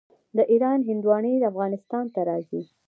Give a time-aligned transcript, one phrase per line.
[0.37, 2.61] د ایران هندواڼې افغانستان ته راځي.